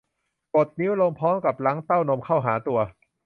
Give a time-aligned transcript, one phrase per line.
[0.55, 2.79] กดนิ้วลงพร้อมกับรั้งเต้านมเข้าหาตัว